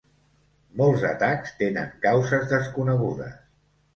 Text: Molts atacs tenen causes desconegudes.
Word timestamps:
Molts 0.79 1.03
atacs 1.09 1.51
tenen 1.59 1.93
causes 2.07 2.49
desconegudes. 2.53 3.37